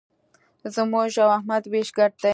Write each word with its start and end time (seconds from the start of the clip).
زموږ 0.75 1.11
او 1.23 1.29
احمد 1.37 1.63
وېش 1.71 1.89
ګډ 1.97 2.11
دی. 2.23 2.29